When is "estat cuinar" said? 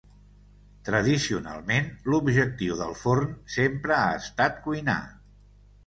4.27-5.03